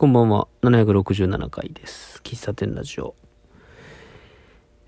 [0.00, 0.48] こんばんは。
[0.62, 2.22] 767回です。
[2.24, 3.14] 喫茶店ラジオ。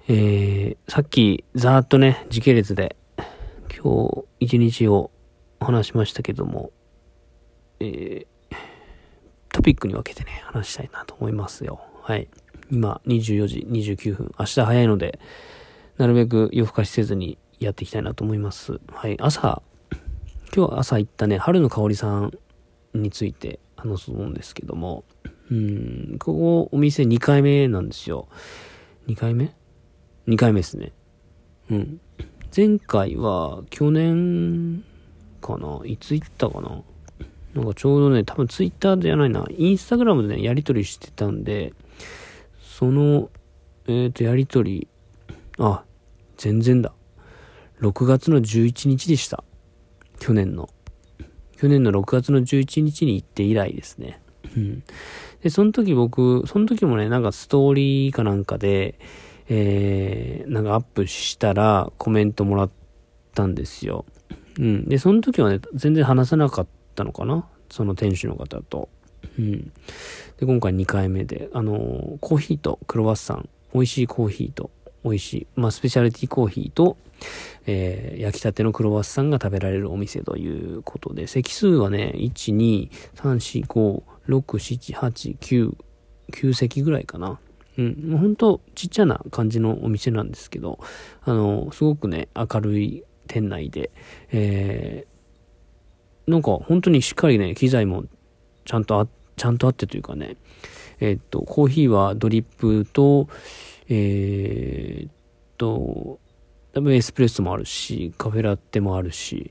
[0.08, 2.96] えー、さっき、ざーっとね、時系列で、
[3.78, 5.10] 今日、一日を
[5.60, 6.70] 話しましたけども、
[7.78, 8.26] えー、
[9.52, 11.82] トピックに分けてね、話したいなと思いますよ。
[12.00, 12.28] はい。
[12.70, 14.34] 今、24時29分。
[14.38, 15.20] 明日早いので、
[15.98, 18.80] なるべく夜更かしせずにやっていきたいなと思います。
[18.90, 19.20] はい。
[19.20, 19.60] 朝、
[20.56, 22.32] 今日朝行ったね、春の香りさん
[22.94, 25.04] について話すと思うんですけども、
[25.50, 28.28] うん、ここお店2回目なんですよ。
[29.08, 29.54] 2回目
[30.28, 30.92] ?2 回目ですね。
[31.70, 32.00] うん。
[32.54, 34.84] 前回は去年
[35.40, 35.80] かな？
[35.84, 36.82] いつ行ったかな？
[37.54, 41.74] なんかちょうどね、多分ツイッターじゃないな、インスタグラムでね、やりとりしてたんで、
[42.62, 43.30] その、
[43.86, 44.88] えっ、と、やりとり、
[45.58, 45.84] あ、
[46.38, 46.94] 全然だ。
[47.80, 49.44] 6月の11日でした。
[50.18, 50.70] 去年の。
[51.62, 54.20] 去年の6月の11日に行って以来ですね。
[54.56, 54.82] うん。
[55.42, 58.98] で、その時僕、その時もね、なんかストーリーかなんかで、
[59.48, 62.70] えー、なんかアップしたらコメントもらっ
[63.32, 64.06] たんですよ。
[64.58, 64.88] うん。
[64.88, 67.46] で、その時はね、全然話さなかったのかな？
[67.70, 68.88] その店主の方と。
[69.38, 69.72] うん。
[70.38, 74.72] で、今回2回目で、あのコーヒーとクロワッサン、美味しいコーヒーと、
[75.04, 76.96] 美味しい、まあ、スペシャリティコーヒーと、
[77.66, 85.76] えー焼きたてのクロワッサンが食べられるお店ということで、席数はね、1、2、3、4、5、6、7、8、9、
[86.32, 87.38] 9席ぐらいかな。
[87.78, 90.78] うん、もうほんとちっちゃな感じのお店なんですけど、
[91.22, 93.90] あの、すごくね、明るい店内で、
[94.30, 95.12] えー
[96.24, 98.04] なんか本当にしっかりね、機材も
[98.64, 100.36] ちゃんとあ、ちゃんとあってというかね、
[101.00, 103.28] えーっと、コーヒーはドリップと、
[103.88, 105.12] えーっ
[105.58, 106.20] と、
[106.72, 109.50] 多分エスプレッソもあるし、カフェラテもあるし、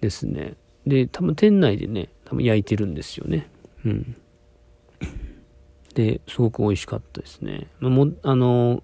[0.00, 0.54] ですね。
[0.86, 3.48] で、多分店内でね、多分焼いてるんですよね。
[3.84, 4.16] うん。
[5.94, 7.66] で、すごく美味しかったですね。
[7.80, 8.82] まも、あの、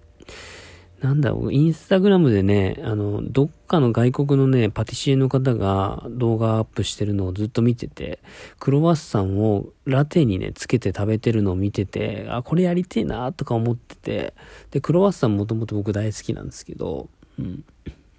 [1.01, 8.21] なんだろう、インスタグラムでね、あの、どっかの外国のね、パティシエの方が動画アップしてるのをずっと見てて、
[8.59, 14.35] クロワッサンをラテにね、つけて食べてるのを見てて、あ、これやりてえなとか思ってて、
[14.71, 17.65] で、クロワッサンもともと僕大好きなんですけど、うん。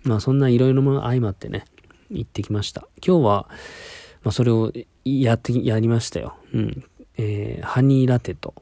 [0.03, 1.65] まあそんないろいろも相まってね、
[2.09, 2.87] 行ってきました。
[3.05, 3.49] 今日は、
[4.23, 4.71] まあそれを
[5.03, 6.35] やって、やりましたよ。
[6.53, 6.83] うん。
[7.17, 8.53] えー、ハニーラテと、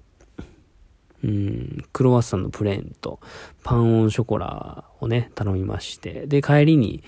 [1.23, 3.19] うん、クロワッサンのプレーンと、
[3.63, 7.03] パンオンショコラをね、頼みまして、で、帰りに、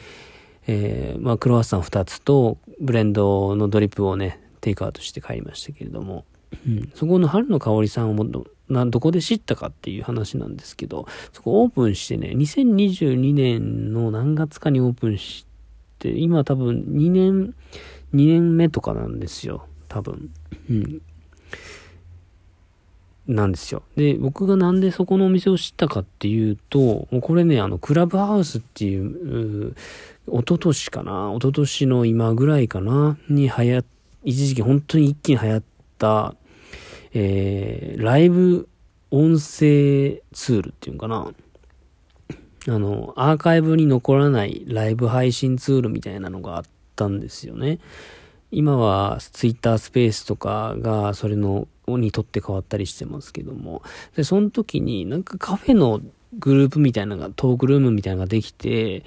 [0.68, 6.26] えー、まあ、クロワッサン2つと、ブレンドのドリップをね、テイクアウトして帰りましたけれども、
[6.68, 15.46] うん、そこの春の香りさんをもっと、な、どこで知ったかっていう話なんですけど、そこオープンしてね、2022年の何月かにオープンし
[16.00, 17.54] て、今多分2年、
[18.14, 20.30] 2年目とかなんですよ、多分。
[20.70, 21.02] うん。
[23.28, 23.84] なんですよ。
[23.96, 29.76] で、僕がなんでそこのお店を知ったかっていうと、もうこれね、あの、クラブハウスっていう、う
[30.28, 33.86] 一昨年かな一昨年の今ぐらいかなに流行、
[34.24, 35.75] 一時期本当に一気に流行った、
[37.14, 38.68] えー、ライブ
[39.12, 41.32] 音声ツールっていうのかな
[42.68, 46.64] あの、アーカイブに残らないライブ配信ツールみたいなのがあっ
[46.96, 47.80] たんですよね。
[48.52, 53.84] 今はツイッタースペースとかがそれのにとって変わったりしてますけども
[54.16, 56.02] でその時になんかカフェの
[56.40, 59.04] グループみたいなのがトークルームみたいなのができて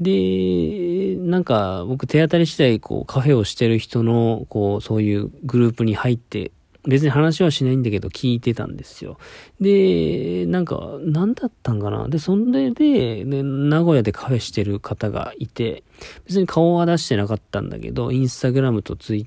[0.00, 6.52] でなんか僕手当たり次第こうカフェをしてる人のこうそういうグループに入って
[6.84, 9.16] 別に話はしないんだけど聞いてたんですよ。
[9.60, 12.08] で、なんか、何だったんかな？
[12.08, 15.84] で、それで、ね、名古屋でカフェしてる方がいて、
[16.26, 19.26] 別に顔は出してなかったんだけど、インスタグラムとツイッ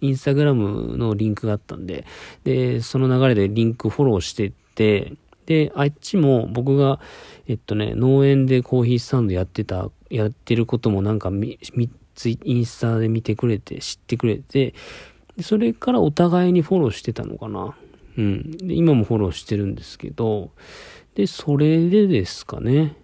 [0.00, 2.06] インスタグラムのリンクがあったんで、
[2.44, 5.12] で、その流れでリンクフォローしてって、
[5.46, 7.00] で、あっちも僕が、
[7.46, 14.74] えっとね、農園でコーヒースタンドやってた、やってることもなんかみ、み、ツインスタで見てくれて、知ってくれて、
[15.40, 17.76] それからお互いにフォローしてたのかな。
[18.16, 18.56] うん。
[18.58, 20.50] で、今もフォローしてるんですけど、
[21.14, 22.96] で、それでですかね。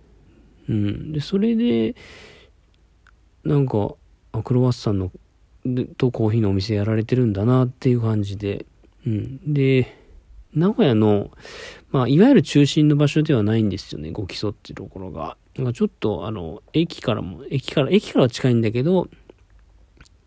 [0.69, 1.12] うん。
[1.12, 1.97] で、それで、
[3.44, 3.94] なんか、
[4.32, 5.11] あクロワッサンの、
[5.99, 8.67] とコーヒーのお店やられてるんだなっていう感じで、
[9.06, 9.53] うん。
[9.53, 9.97] で、
[10.55, 11.31] 名古屋の、
[11.91, 15.37] まあ、いわゆる中心の場所ではないんですよね、ご基礎っていうところが。
[15.57, 19.09] なんかちょっと、あの、駅からも、駅から、駅からは近いんだけど、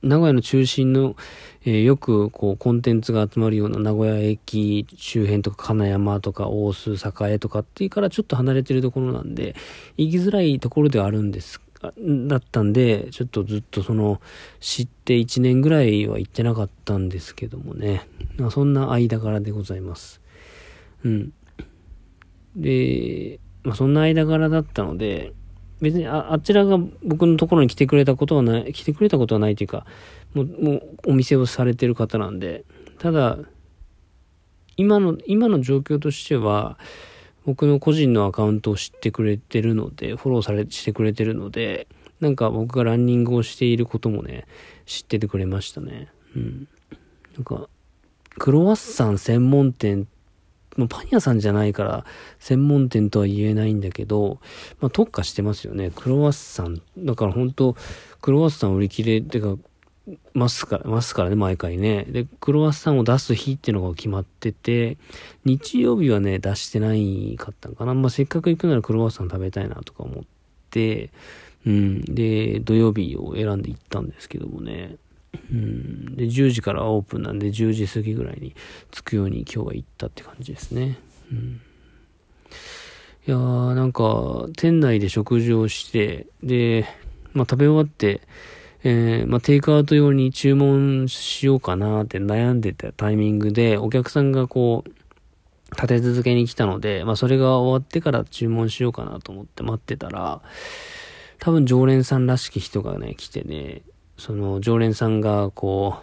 [0.01, 1.15] 名古屋の中心の、
[1.65, 9.55] えーよくこうコンテンツが集まるような名古屋駅周辺とか金山とか大須栄とかっていうからちょっと離れてるところなんで
[9.95, 11.61] 行きづらいところではあるんです
[12.27, 14.21] だったんで、ちょっとずっとその、
[14.61, 18.07] 知って1年ぐらいは行ってなかったんですけどもね。
[18.37, 20.21] まあそんな間柄でございます。
[21.03, 21.33] うん。
[22.55, 25.33] で、まあ、そんな間柄だったので、
[25.81, 29.85] 別にああちらが僕のところに来てくれたことはない、来てくれたことはないというか、
[30.33, 32.63] もう、もうお店をされてる方なんで、
[32.99, 33.37] ただ、
[34.77, 36.77] 今の、今の状況としては、
[37.45, 41.87] 僕の個人のアカウントを知ってくれてるので、フォローされ、してくれてるので、
[42.21, 44.45] なんか僕がランニングをしていることもね、
[44.85, 46.07] 知っててくれましたね。
[46.35, 46.67] うん。
[47.35, 47.67] なんか、
[48.37, 50.07] クロワッサン専門店、
[50.77, 52.05] まあ、パン屋さんじゃないから
[52.39, 54.39] 専門店とは言えないんだけど、
[54.79, 55.91] まあ、特化してますよね。
[55.95, 56.81] クロワッサン。
[56.97, 57.75] だから本当
[58.21, 59.57] クロワッサン売り切れっ、てか、
[60.33, 62.05] ますから、ますからね、毎回ね。
[62.09, 64.97] で、クロワッサンを出す日っていうのが決まってて、
[65.45, 67.93] 日曜日はね、出してないかったんかな。
[67.93, 70.23] まあ、せっかく行くならクロワッサン食べたいなとか思っ
[70.69, 71.11] て、
[71.65, 72.01] うん。
[72.01, 74.97] で、土曜日を選んで行ったんですけどもね。
[75.51, 76.15] うん。
[76.15, 78.55] で、10時からオープンなんで、10時過ぎぐらいに
[78.91, 80.97] 着くように今日は行ったって感じですね。
[81.31, 81.61] うん。
[83.25, 86.85] いやー、なんか、店内で食事をして、で、
[87.33, 88.21] まあ、食べ終わって、
[88.83, 94.91] えー、まあ、テイクアウト用に注文しようかなって悩んでたタイミングで、お客さんがこう、
[95.75, 100.41] 立て続けに来たので、まあ、それが終わってから注文しようかなと思って待ってたら、
[101.39, 103.81] 多分常連さんらしき人がね、来てね、
[104.23, 105.97] その常連さんがこ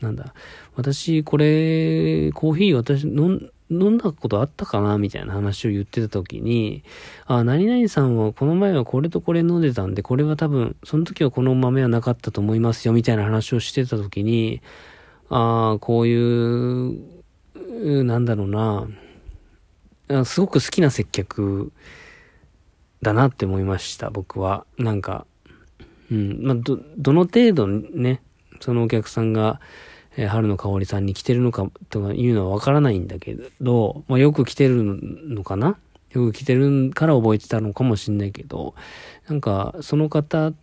[0.00, 0.32] う、なんだ、
[0.76, 3.50] 私、これ、コーヒー私飲
[3.88, 6.84] ん、だことあったかなみたいな話を言ってた時に、
[7.26, 14.62] あ、何々さんはこの前はこれとこれ飲んでたんで、これは多分、その時はこの豆はなかったと思いますよ、みたいな話をしてた時に、
[15.28, 18.48] ああ、こういう、なんだろう
[20.12, 21.72] な、すごく好きな接客
[23.02, 24.64] だなって思いました、僕は。
[24.78, 25.26] なんか、
[26.10, 28.22] うん、まあ、ど、どの程度ね、
[28.60, 29.60] そのお客さんが、
[30.16, 35.78] えー、春の香りさんに来てるのかとかいうのはわからないんだけど、まあ、よく来てるのかな？
[36.12, 38.74] よく来てるから覚えてたのかもしんないけど、
[39.28, 40.54] なんか、その方、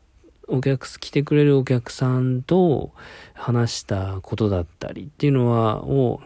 [0.48, 2.92] お客、来てくれるお客さんと
[3.34, 6.22] 話したことだったりっていうのは、を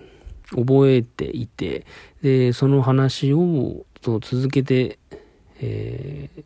[0.52, 1.86] 覚えていて、
[2.22, 4.98] で、その話をと続けて、
[5.60, 6.44] えー、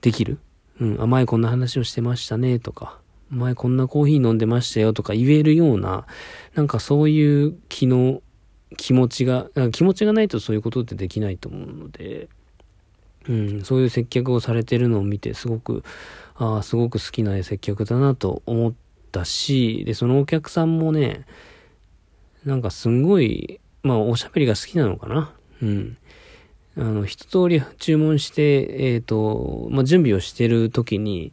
[0.00, 0.38] できる。
[0.80, 2.98] うん、甘いこんな話をしてましたね、とか。
[3.30, 6.06] 前こんなコーヒー飲んでましたよとか言えるような、
[6.54, 8.22] なんかそういう気の、
[8.76, 12.28] 気持ちが、気持ちがないとそういうことってできないと思うので、
[13.28, 15.84] うん、そういう接客をされてるのを見て、すごく、
[16.36, 18.74] ああ、すごく好きな接客だなと思っ
[19.12, 21.26] たし、で、そのお客さんもね、
[22.44, 25.32] なんかすんごい、まあ、おしゃべりが好きなのかな。
[25.62, 25.96] うん。
[26.78, 31.32] あの、一通り注文して、えっ、ー、と、まあ、準備をしてる時に、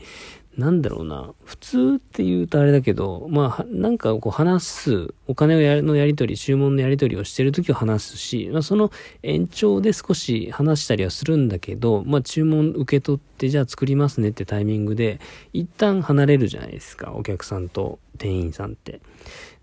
[0.58, 8.90] なんだろうな、普通って言うとあれだけど、まあ、なんかこう話す、お金をやのやり取り、注文のやり取りをしてるときは話すし、まあ、その
[9.22, 15.20] 延長で少し話したりはするんだけど、まあ、注文受け取って、じゃあ作りますねってタイミングで、
[15.52, 19.02] 一旦離れるじゃないですか、お客さんと店員さんって。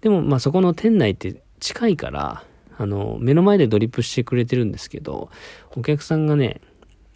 [0.03, 2.45] でも、まあ、そこの店内って近いから、
[2.79, 5.31] あの、目の前でドリップしてくれてるんですけど、
[5.77, 6.61] お客さんがね、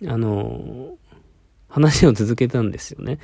[0.06, 0.96] あの、
[1.68, 3.18] 話を続けたんですよね。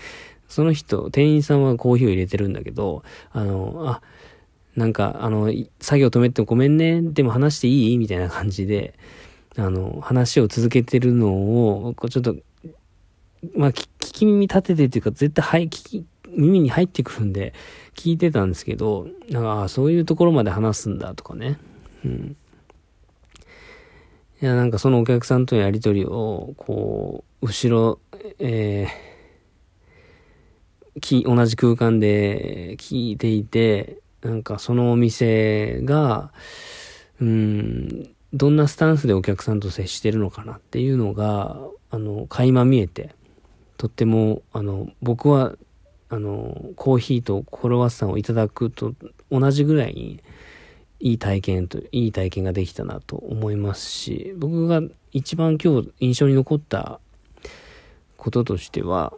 [0.49, 4.03] その人、店員さんはコーヒーを入れてるんだけど、あの、あ、
[4.77, 7.99] なんか、あの、作業止めてごめんね、でも話していい？
[7.99, 8.95] みたいな感じで、
[9.57, 11.29] あの、話を続けてるの
[11.87, 12.37] を、こうちょっと、
[13.57, 17.53] まあ、聞き耳立ててっていうか、絶対、はい、聞き、耳に入ってくるんで、
[17.95, 21.59] 聞いてたんですけど、なんか、そういうところまで話すんだとかね。
[22.05, 22.37] うん。
[24.41, 28.01] いや、なんかそのお客さんとのやりとりを、こう、後ろ、
[28.39, 36.33] えー、き、同じ空間で聞いていて、なんかそのお店が、
[37.21, 41.59] うん、どんなスタンスでお客さんと接してるのかなっていうのが、
[41.91, 43.15] あの、垣間見えて、
[43.77, 45.55] とっても、あの、僕は、
[46.09, 48.95] あの、コーヒーとコロワッサンをいただくと
[49.31, 50.21] 同じぐらいに、
[51.03, 54.81] いい体験と、いい体験ができたなと思いますし、僕が
[55.11, 57.01] 一番今日印象に残った
[58.17, 59.13] こととしては、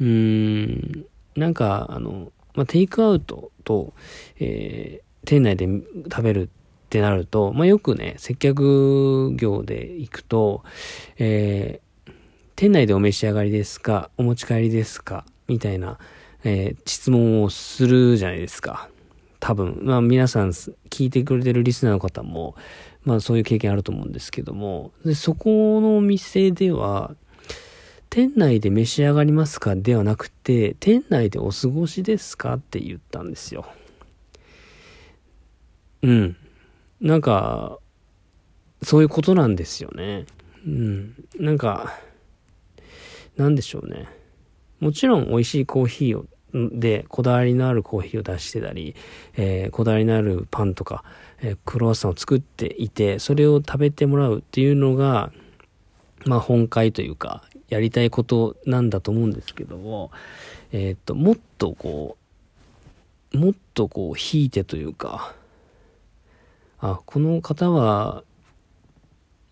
[0.00, 3.94] うーん、なんか、あの、まあ、テイクアウトと、
[4.38, 5.66] えー、店内で
[6.04, 6.48] 食べるっ
[6.88, 10.62] てなると、まあ、よくね、接客業で行くと、
[11.18, 12.12] えー、
[12.54, 15.98] 店内でお召し上がりですかお持ち帰りですかみたいな、
[16.44, 18.88] えー、質問をするじゃないですか。
[19.44, 20.54] 多分、まあ皆さん
[20.94, 22.54] 聞いてくれてるリスナーの方も、
[23.04, 27.16] まあそういう経験あると思うんですけども、でそこのお店では、
[28.10, 29.74] 店内で召し上がりますか？
[29.74, 32.54] ではなくて、店内でお過ごしですか？
[32.54, 33.66] って言ったんですよ。
[36.02, 36.36] うん。
[37.00, 37.78] なんか、
[38.82, 40.26] そういうことなんですよね。
[40.64, 41.14] うん。
[41.40, 41.98] なんか、
[43.36, 44.06] なんでしょうね。
[44.78, 48.94] もちろん美味しいコーヒーを、で、こだわりのあるコーヒーを出してたり、
[49.36, 51.02] えー、こだわりのあるパンとか、
[51.40, 55.32] えー、クロワッサンを作っていて、それを食べてもらうっていうのが、
[56.26, 60.12] まあ本会というか、やりたいことなんだと思うんですけども、
[60.70, 62.16] えー、っと、もっとこ
[63.32, 65.34] う、もっとこう、引いてというか、
[66.78, 68.22] あ、この方は、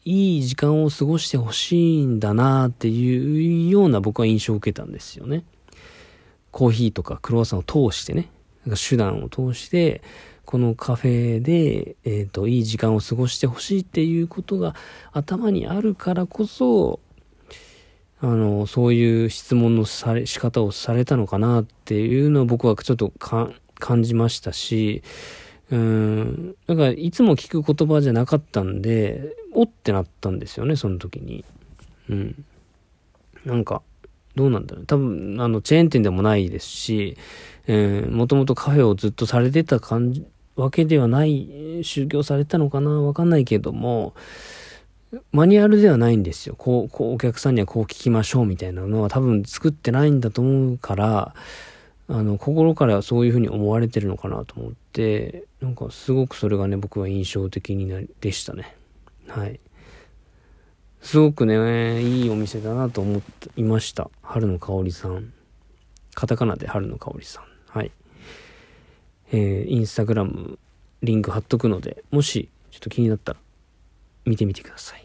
[0.05, 5.45] いい時間を過ごしてほしいんだなっていうような僕は印象を受けたんですよね。
[6.53, 8.29] コーヒーとかクロワッサンを通してね、
[8.65, 10.03] なんか手段を通して、
[10.45, 14.75] このカフェで、えっ、ー、と、いい時間を過ごしてほしいっていうことが
[15.13, 17.01] 頭にあるからこそ、
[18.21, 25.03] あの、そういう質問のされ、仕方をされたのかなっていうのを僕はちょっとか感じましたし、
[25.71, 31.45] うん、だからいつも聞く言葉じゃなかったんで、おってなったんですよね、その時に。
[32.11, 32.45] うん。
[33.45, 33.83] なんか、
[34.35, 34.87] どうなんだろう。
[34.87, 37.17] 多分、あの、チェーン店でもないですし、
[37.67, 40.25] えー、もともとカフェをずっとされてた感じ、
[40.57, 44.15] わけではない、修行されたのかなわかんないけども、
[45.31, 46.55] マニュアルではないんですよ。
[46.57, 51.35] こう、こう、お客さんにはこう聞きましょうみたいなのは多分作ってないんだと思うから、
[52.09, 58.75] あの、心からそういうふうに思われてるのかなと思って、なんかすごくそれがね、僕は印象的にな、でしたね。
[59.29, 59.61] はい。
[61.03, 64.09] すごくね、いいお店だなと思っていました。
[64.23, 65.33] 春の香りさん。
[66.15, 67.45] カタカナで春の香りさん。
[67.67, 67.91] はい。
[69.33, 70.59] えー、インスタグラム、
[71.03, 73.41] リンク貼っとくので、もし、ちょっと気になったら、
[74.25, 75.05] 見てみてください。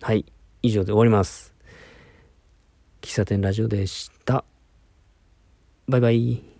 [0.00, 0.24] はい。
[0.62, 1.54] 以上で終わります。
[3.02, 4.44] 喫茶店ラジオでした。
[5.86, 6.53] バイバイ。